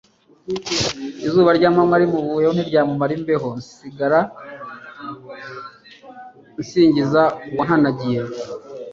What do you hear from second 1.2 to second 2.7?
izuba ry'amanywa rimuvuyeho